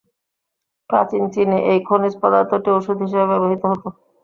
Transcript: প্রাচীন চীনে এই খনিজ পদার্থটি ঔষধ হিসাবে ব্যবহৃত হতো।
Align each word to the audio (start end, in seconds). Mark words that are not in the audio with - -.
প্রাচীন 0.89 1.23
চীনে 1.33 1.57
এই 1.71 1.79
খনিজ 1.87 2.13
পদার্থটি 2.21 2.69
ঔষধ 2.71 2.97
হিসাবে 3.03 3.25
ব্যবহৃত 3.31 3.63
হতো। 3.71 3.87